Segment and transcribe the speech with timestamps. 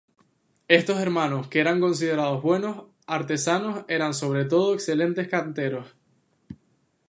[0.67, 5.95] Estos hermanos que eran considerados buenos artesanos eran, sobre todo, excelentes canteros.